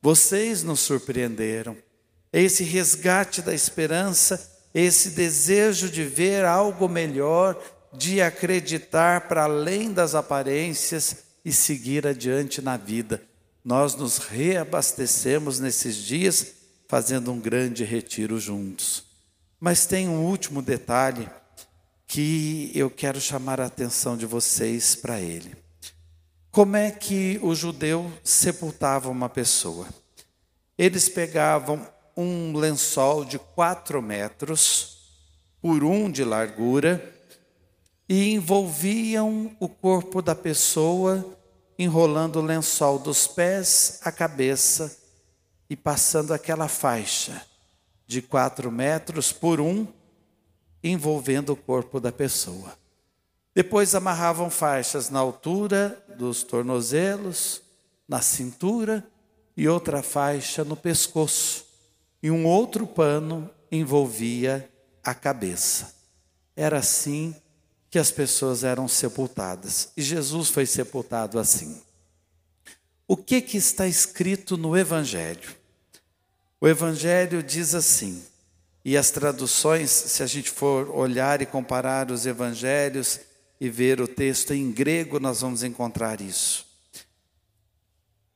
Vocês 0.00 0.62
nos 0.62 0.81
surpreenderam. 0.81 1.76
Esse 2.33 2.64
resgate 2.64 3.43
da 3.43 3.55
esperança, 3.55 4.50
esse 4.73 5.11
desejo 5.11 5.91
de 5.91 6.02
ver 6.02 6.47
algo 6.47 6.88
melhor, 6.88 7.62
de 7.93 8.23
acreditar 8.23 9.29
para 9.29 9.45
além 9.45 9.93
das 9.93 10.14
aparências 10.14 11.19
e 11.45 11.52
seguir 11.52 12.07
adiante 12.07 12.62
na 12.62 12.79
vida. 12.79 13.23
Nós 13.64 13.95
nos 13.95 14.19
reabastecemos 14.19 15.61
nesses 15.61 15.97
dias 15.97 16.54
fazendo 16.88 17.33
um 17.33 17.40
grande 17.40 17.85
retiro 17.85 18.38
juntos. 18.38 19.04
Mas 19.61 19.87
tem 19.87 20.09
um 20.09 20.25
último 20.25 20.61
detalhe 20.61 21.28
que 22.07 22.71
eu 22.75 22.90
quero 22.90 23.21
chamar 23.21 23.61
a 23.61 23.66
atenção 23.66 24.16
de 24.16 24.26
vocês 24.26 24.95
para 24.95 25.21
ele. 25.21 25.54
Como 26.50 26.76
é 26.76 26.90
que 26.90 27.38
o 27.42 27.54
judeu 27.54 28.12
sepultava 28.23 29.09
uma 29.09 29.28
pessoa? 29.28 29.88
Eles 30.76 31.09
pegavam 31.09 31.87
um 32.16 32.54
lençol 32.54 33.25
de 33.25 33.38
quatro 33.38 34.02
metros 34.02 34.99
por 35.62 35.85
um 35.85 36.11
de 36.11 36.25
largura 36.25 37.14
e 38.09 38.35
envolviam 38.35 39.57
o 39.59 39.69
corpo 39.69 40.21
da 40.21 40.35
pessoa, 40.35 41.38
enrolando 41.79 42.37
o 42.37 42.43
lençol 42.43 42.99
dos 42.99 43.26
pés 43.26 44.00
à 44.02 44.12
cabeça 44.12 44.97
e 45.69 45.76
passando 45.76 46.33
aquela 46.33 46.69
faixa 46.69 47.45
de 48.07 48.21
quatro 48.21 48.71
metros 48.71 49.33
por 49.33 49.61
um, 49.61 49.87
envolvendo 50.83 51.52
o 51.52 51.57
corpo 51.57 51.99
da 51.99 52.12
pessoa. 52.12 52.76
Depois 53.55 53.95
amarravam 53.95 54.50
faixas 54.50 55.11
na 55.11 55.19
altura 55.19 56.02
dos 56.19 56.43
tornozelos, 56.43 57.62
na 58.09 58.21
cintura 58.21 59.07
e 59.57 59.69
outra 59.69 60.02
faixa 60.02 60.64
no 60.64 60.76
pescoço. 60.76 61.64
E 62.23 62.31
um 62.31 62.47
outro 62.47 62.87
pano 62.87 63.50
envolvia 63.71 64.71
a 65.02 65.14
cabeça. 65.14 65.95
Era 66.55 66.79
assim 66.79 67.35
que 67.92 67.99
as 67.99 68.11
pessoas 68.11 68.64
eram 68.64 68.88
sepultadas. 68.88 69.90
E 69.94 70.00
Jesus 70.00 70.49
foi 70.49 70.64
sepultado 70.64 71.38
assim. 71.38 71.78
O 73.06 73.18
que, 73.18 73.42
que 73.42 73.58
está 73.58 73.87
escrito 73.87 74.56
no 74.56 74.75
Evangelho? 74.75 75.54
O 76.58 76.66
Evangelho 76.66 77.42
diz 77.42 77.75
assim, 77.75 78.25
e 78.82 78.96
as 78.96 79.11
traduções, 79.11 79.90
se 79.90 80.22
a 80.22 80.26
gente 80.26 80.50
for 80.50 80.88
olhar 80.88 81.42
e 81.42 81.46
comparar 81.46 82.11
os 82.11 82.25
Evangelhos 82.25 83.20
e 83.61 83.68
ver 83.68 84.00
o 84.00 84.08
texto 84.08 84.54
em 84.54 84.72
grego, 84.72 85.20
nós 85.20 85.42
vamos 85.42 85.62
encontrar 85.62 86.22
isso. 86.22 86.66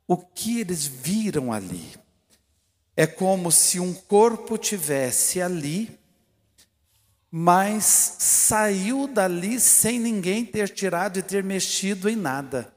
O 0.07 0.19
que 0.19 0.61
eles 0.61 0.85
viram 0.85 1.51
ali 1.51 1.95
é 2.95 3.07
como 3.07 3.51
se 3.51 3.81
um 3.81 3.95
corpo 3.95 4.59
tivesse 4.59 5.41
ali, 5.41 5.99
mas 7.31 7.85
saiu 8.19 9.07
dali 9.07 9.59
sem 9.61 9.99
ninguém 9.99 10.45
ter 10.45 10.69
tirado 10.69 11.19
e 11.19 11.23
ter 11.23 11.43
mexido 11.43 12.09
em 12.09 12.17
nada. 12.17 12.73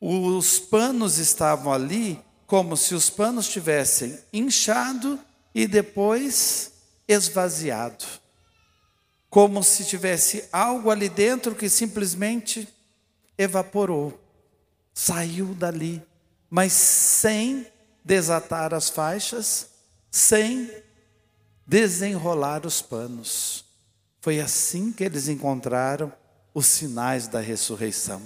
Os 0.00 0.58
panos 0.58 1.18
estavam 1.18 1.72
ali 1.72 2.22
como 2.46 2.76
se 2.76 2.94
os 2.94 3.10
panos 3.10 3.48
tivessem 3.48 4.18
inchado 4.32 5.18
e 5.54 5.66
depois 5.66 6.72
esvaziado. 7.08 8.04
Como 9.28 9.62
se 9.62 9.84
tivesse 9.84 10.48
algo 10.52 10.90
ali 10.90 11.08
dentro 11.08 11.54
que 11.54 11.68
simplesmente 11.68 12.68
evaporou, 13.36 14.18
saiu 14.94 15.54
dali, 15.54 16.02
mas 16.48 16.72
sem 16.72 17.66
desatar 18.04 18.72
as 18.72 18.88
faixas, 18.88 19.68
sem 20.10 20.70
desenrolar 21.66 22.64
os 22.64 22.80
panos. 22.80 23.64
Foi 24.20 24.40
assim 24.40 24.92
que 24.92 25.04
eles 25.04 25.28
encontraram 25.28 26.12
os 26.54 26.66
sinais 26.66 27.28
da 27.28 27.40
ressurreição. 27.40 28.22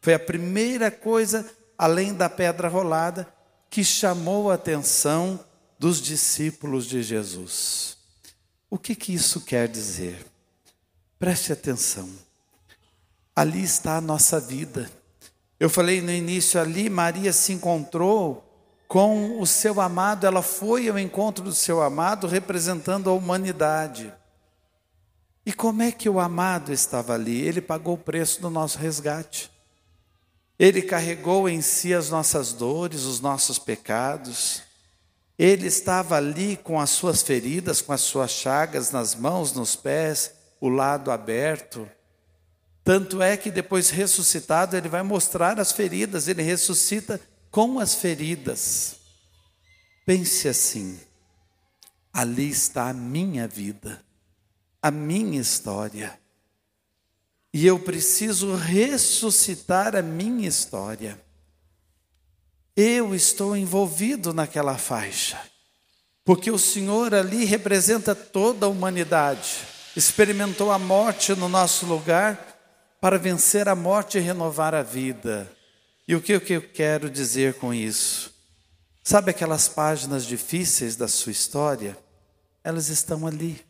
Foi 0.00 0.14
a 0.14 0.18
primeira 0.18 0.90
coisa, 0.90 1.48
além 1.76 2.14
da 2.14 2.28
pedra 2.28 2.68
rolada, 2.68 3.26
que 3.68 3.82
chamou 3.82 4.50
a 4.50 4.54
atenção 4.54 5.40
dos 5.78 6.00
discípulos 6.00 6.86
de 6.86 7.02
Jesus. 7.02 7.96
O 8.70 8.78
que, 8.78 8.94
que 8.94 9.12
isso 9.12 9.40
quer 9.40 9.68
dizer? 9.68 10.24
Preste 11.18 11.52
atenção. 11.52 12.08
Ali 13.34 13.62
está 13.62 13.96
a 13.96 14.00
nossa 14.00 14.38
vida. 14.38 14.90
Eu 15.58 15.70
falei 15.70 16.00
no 16.00 16.10
início 16.10 16.60
ali, 16.60 16.90
Maria 16.90 17.32
se 17.32 17.52
encontrou 17.52 18.43
com 18.94 19.40
o 19.40 19.44
seu 19.44 19.80
amado, 19.80 20.24
ela 20.24 20.40
foi 20.40 20.88
ao 20.88 20.96
encontro 20.96 21.42
do 21.42 21.52
seu 21.52 21.82
amado 21.82 22.28
representando 22.28 23.10
a 23.10 23.12
humanidade. 23.12 24.14
E 25.44 25.52
como 25.52 25.82
é 25.82 25.90
que 25.90 26.08
o 26.08 26.20
amado 26.20 26.72
estava 26.72 27.12
ali? 27.12 27.40
Ele 27.40 27.60
pagou 27.60 27.94
o 27.94 27.98
preço 27.98 28.40
do 28.40 28.48
nosso 28.48 28.78
resgate. 28.78 29.50
Ele 30.56 30.80
carregou 30.80 31.48
em 31.48 31.60
si 31.60 31.92
as 31.92 32.08
nossas 32.08 32.52
dores, 32.52 33.02
os 33.02 33.18
nossos 33.18 33.58
pecados. 33.58 34.62
Ele 35.36 35.66
estava 35.66 36.14
ali 36.14 36.56
com 36.56 36.78
as 36.78 36.90
suas 36.90 37.20
feridas, 37.20 37.82
com 37.82 37.92
as 37.92 38.00
suas 38.00 38.30
chagas 38.30 38.92
nas 38.92 39.12
mãos, 39.16 39.52
nos 39.52 39.74
pés, 39.74 40.34
o 40.60 40.68
lado 40.68 41.10
aberto. 41.10 41.90
Tanto 42.84 43.20
é 43.20 43.36
que 43.36 43.50
depois 43.50 43.90
ressuscitado, 43.90 44.76
ele 44.76 44.88
vai 44.88 45.02
mostrar 45.02 45.58
as 45.58 45.72
feridas, 45.72 46.28
ele 46.28 46.44
ressuscita 46.44 47.20
com 47.54 47.78
as 47.78 47.94
feridas. 47.94 48.96
Pense 50.04 50.48
assim: 50.48 50.98
ali 52.12 52.50
está 52.50 52.88
a 52.88 52.92
minha 52.92 53.46
vida, 53.46 54.02
a 54.82 54.90
minha 54.90 55.40
história. 55.40 56.18
E 57.52 57.64
eu 57.64 57.78
preciso 57.78 58.56
ressuscitar 58.56 59.94
a 59.94 60.02
minha 60.02 60.48
história. 60.48 61.16
Eu 62.76 63.14
estou 63.14 63.56
envolvido 63.56 64.34
naquela 64.34 64.76
faixa, 64.76 65.40
porque 66.24 66.50
o 66.50 66.58
Senhor 66.58 67.14
ali 67.14 67.44
representa 67.44 68.16
toda 68.16 68.66
a 68.66 68.68
humanidade, 68.68 69.60
experimentou 69.94 70.72
a 70.72 70.78
morte 70.80 71.36
no 71.36 71.48
nosso 71.48 71.86
lugar 71.86 72.98
para 73.00 73.16
vencer 73.16 73.68
a 73.68 73.76
morte 73.76 74.18
e 74.18 74.20
renovar 74.20 74.74
a 74.74 74.82
vida. 74.82 75.48
E 76.06 76.14
o 76.14 76.20
que 76.20 76.32
eu 76.32 76.62
quero 76.62 77.08
dizer 77.08 77.54
com 77.54 77.72
isso? 77.72 78.34
Sabe 79.02 79.30
aquelas 79.30 79.68
páginas 79.68 80.24
difíceis 80.24 80.96
da 80.96 81.08
sua 81.08 81.32
história? 81.32 81.96
Elas 82.62 82.88
estão 82.88 83.26
ali. 83.26 83.64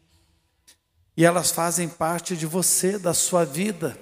E 1.17 1.25
elas 1.25 1.51
fazem 1.51 1.89
parte 1.89 2.37
de 2.37 2.47
você, 2.47 2.99
da 2.99 3.15
sua 3.15 3.45
vida. 3.45 3.99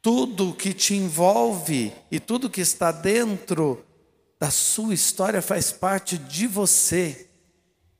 Tudo 0.00 0.54
que 0.54 0.72
te 0.72 0.94
envolve 0.94 1.92
e 2.10 2.20
tudo 2.20 2.50
que 2.50 2.60
está 2.60 2.92
dentro 2.92 3.84
da 4.38 4.50
sua 4.50 4.94
história 4.94 5.42
faz 5.42 5.72
parte 5.72 6.16
de 6.16 6.46
você. 6.46 7.28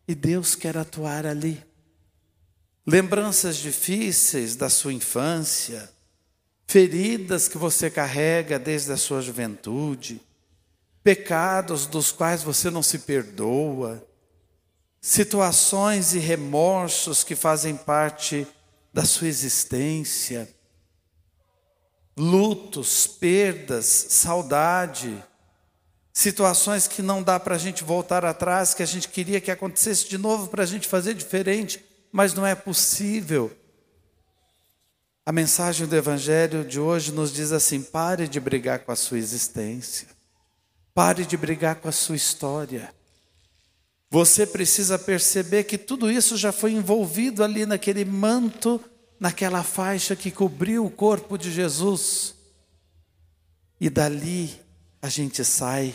E 0.06 0.14
Deus 0.14 0.54
quer 0.54 0.76
atuar 0.76 1.26
ali. 1.26 1.64
Lembranças 2.86 3.56
difíceis 3.56 4.54
da 4.54 4.70
sua 4.70 4.92
infância, 4.92 5.90
feridas 6.66 7.48
que 7.48 7.56
você 7.56 7.88
carrega 7.88 8.58
desde 8.58 8.92
a 8.92 8.96
sua 8.96 9.22
juventude, 9.22 10.20
pecados 11.02 11.86
dos 11.86 12.10
quais 12.10 12.42
você 12.42 12.70
não 12.70 12.82
se 12.82 13.00
perdoa, 13.00 14.04
situações 15.00 16.14
e 16.14 16.18
remorsos 16.18 17.22
que 17.22 17.36
fazem 17.36 17.76
parte 17.76 18.46
da 18.92 19.04
sua 19.04 19.28
existência, 19.28 20.48
lutos, 22.16 23.06
perdas, 23.06 23.84
saudade, 23.86 25.22
situações 26.12 26.88
que 26.88 27.02
não 27.02 27.22
dá 27.22 27.38
para 27.38 27.54
a 27.54 27.58
gente 27.58 27.84
voltar 27.84 28.24
atrás, 28.24 28.74
que 28.74 28.82
a 28.82 28.86
gente 28.86 29.08
queria 29.08 29.40
que 29.40 29.50
acontecesse 29.50 30.08
de 30.08 30.18
novo 30.18 30.48
para 30.48 30.62
a 30.62 30.66
gente 30.66 30.88
fazer 30.88 31.14
diferente, 31.14 31.84
mas 32.10 32.34
não 32.34 32.44
é 32.44 32.54
possível. 32.54 33.54
A 35.28 35.32
mensagem 35.32 35.88
do 35.88 35.96
Evangelho 35.96 36.64
de 36.64 36.78
hoje 36.78 37.10
nos 37.10 37.32
diz 37.32 37.50
assim: 37.50 37.82
pare 37.82 38.28
de 38.28 38.38
brigar 38.38 38.78
com 38.84 38.92
a 38.92 38.96
sua 38.96 39.18
existência, 39.18 40.06
pare 40.94 41.26
de 41.26 41.36
brigar 41.36 41.74
com 41.74 41.88
a 41.88 41.92
sua 41.92 42.14
história. 42.14 42.94
Você 44.08 44.46
precisa 44.46 44.96
perceber 44.96 45.64
que 45.64 45.76
tudo 45.76 46.08
isso 46.08 46.36
já 46.36 46.52
foi 46.52 46.70
envolvido 46.70 47.42
ali 47.42 47.66
naquele 47.66 48.04
manto, 48.04 48.80
naquela 49.18 49.64
faixa 49.64 50.14
que 50.14 50.30
cobriu 50.30 50.86
o 50.86 50.90
corpo 50.90 51.36
de 51.36 51.50
Jesus. 51.50 52.36
E 53.80 53.90
dali 53.90 54.54
a 55.02 55.08
gente 55.08 55.44
sai 55.44 55.92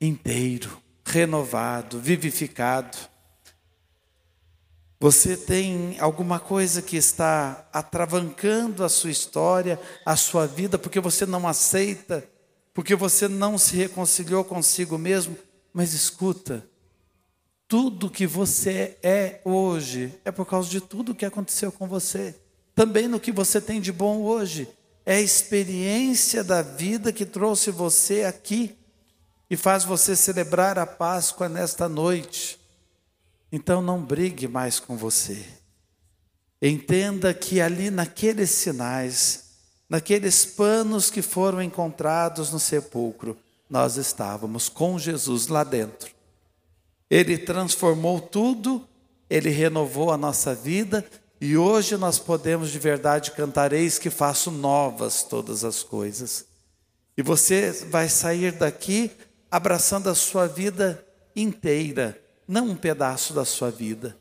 inteiro, 0.00 0.80
renovado, 1.04 1.98
vivificado. 1.98 2.96
Você 4.98 5.36
tem 5.36 5.96
alguma 6.00 6.40
coisa 6.40 6.80
que 6.80 6.96
está 6.96 7.68
atravancando 7.72 8.82
a 8.82 8.88
sua 8.88 9.10
história, 9.10 9.78
a 10.04 10.16
sua 10.16 10.46
vida, 10.46 10.78
porque 10.78 11.00
você 11.00 11.26
não 11.26 11.46
aceita, 11.46 12.26
porque 12.72 12.94
você 12.94 13.28
não 13.28 13.58
se 13.58 13.76
reconciliou 13.76 14.42
consigo 14.42 14.96
mesmo, 14.96 15.36
mas 15.72 15.92
escuta, 15.92 16.66
tudo 17.68 18.08
que 18.08 18.26
você 18.26 18.96
é 19.02 19.40
hoje 19.44 20.14
é 20.24 20.30
por 20.30 20.46
causa 20.46 20.70
de 20.70 20.80
tudo 20.80 21.14
que 21.14 21.26
aconteceu 21.26 21.70
com 21.72 21.86
você. 21.86 22.34
Também 22.74 23.08
no 23.08 23.18
que 23.18 23.32
você 23.32 23.60
tem 23.60 23.80
de 23.80 23.92
bom 23.92 24.22
hoje. 24.22 24.68
É 25.04 25.16
a 25.16 25.20
experiência 25.20 26.42
da 26.42 26.62
vida 26.62 27.12
que 27.12 27.24
trouxe 27.24 27.70
você 27.70 28.24
aqui 28.24 28.76
e 29.48 29.56
faz 29.56 29.84
você 29.84 30.16
celebrar 30.16 30.78
a 30.78 30.86
Páscoa 30.86 31.48
nesta 31.48 31.88
noite. 31.88 32.58
Então 33.56 33.80
não 33.80 34.02
brigue 34.02 34.46
mais 34.46 34.78
com 34.78 34.98
você. 34.98 35.42
Entenda 36.60 37.32
que 37.32 37.58
ali 37.58 37.90
naqueles 37.90 38.50
sinais, 38.50 39.44
naqueles 39.88 40.44
panos 40.44 41.08
que 41.10 41.22
foram 41.22 41.62
encontrados 41.62 42.52
no 42.52 42.60
sepulcro, 42.60 43.34
nós 43.70 43.96
estávamos 43.96 44.68
com 44.68 44.98
Jesus 44.98 45.46
lá 45.46 45.64
dentro. 45.64 46.10
Ele 47.08 47.38
transformou 47.38 48.20
tudo, 48.20 48.86
ele 49.30 49.48
renovou 49.48 50.12
a 50.12 50.18
nossa 50.18 50.54
vida 50.54 51.02
e 51.40 51.56
hoje 51.56 51.96
nós 51.96 52.18
podemos 52.18 52.70
de 52.70 52.78
verdade 52.78 53.30
cantar: 53.30 53.72
Eis 53.72 53.98
que 53.98 54.10
faço 54.10 54.50
novas 54.50 55.22
todas 55.22 55.64
as 55.64 55.82
coisas. 55.82 56.44
E 57.16 57.22
você 57.22 57.72
vai 57.88 58.10
sair 58.10 58.52
daqui 58.52 59.10
abraçando 59.50 60.10
a 60.10 60.14
sua 60.14 60.46
vida 60.46 61.02
inteira, 61.34 62.20
não 62.46 62.68
um 62.68 62.76
pedaço 62.76 63.32
da 63.32 63.44
sua 63.44 63.70
vida. 63.70 64.16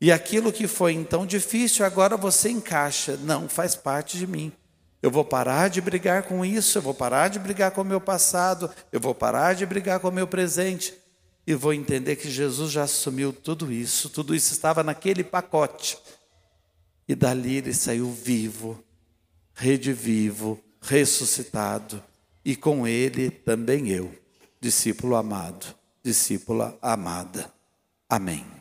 E 0.00 0.12
aquilo 0.12 0.52
que 0.52 0.68
foi 0.68 0.92
então 0.92 1.26
difícil, 1.26 1.84
agora 1.84 2.16
você 2.16 2.50
encaixa. 2.50 3.16
Não, 3.16 3.48
faz 3.48 3.74
parte 3.74 4.16
de 4.16 4.26
mim. 4.26 4.52
Eu 5.02 5.10
vou 5.10 5.24
parar 5.24 5.68
de 5.68 5.80
brigar 5.80 6.24
com 6.24 6.44
isso, 6.44 6.78
eu 6.78 6.82
vou 6.82 6.94
parar 6.94 7.28
de 7.28 7.38
brigar 7.38 7.70
com 7.70 7.82
o 7.82 7.84
meu 7.84 8.00
passado, 8.00 8.70
eu 8.90 8.98
vou 8.98 9.14
parar 9.14 9.54
de 9.54 9.64
brigar 9.64 10.00
com 10.00 10.08
o 10.08 10.12
meu 10.12 10.26
presente 10.26 10.92
e 11.46 11.54
vou 11.54 11.72
entender 11.72 12.16
que 12.16 12.30
Jesus 12.30 12.72
já 12.72 12.82
assumiu 12.82 13.32
tudo 13.32 13.72
isso, 13.72 14.10
tudo 14.10 14.34
isso 14.34 14.52
estava 14.52 14.82
naquele 14.82 15.22
pacote. 15.24 15.98
E 17.08 17.14
dali 17.14 17.56
ele 17.56 17.72
saiu 17.72 18.10
vivo, 18.10 18.82
redivivo, 19.54 20.62
ressuscitado, 20.80 22.02
e 22.44 22.54
com 22.54 22.86
ele 22.86 23.30
também 23.30 23.88
eu, 23.88 24.12
discípulo 24.60 25.16
amado, 25.16 25.74
discípula 26.08 26.78
amada. 26.80 27.52
Amém. 28.08 28.57